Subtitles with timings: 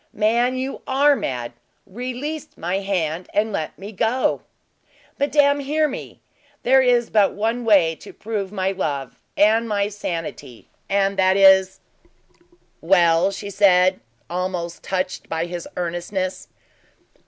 [0.13, 1.53] "Man, you are mad!
[1.85, 4.41] Release my hand and let me go!"
[5.19, 6.19] "Madame, hear me.
[6.63, 11.81] There is but one way to prove my love, and my sanity, and that is"
[12.81, 16.47] "Well?" she said, almost touched by his earnestness.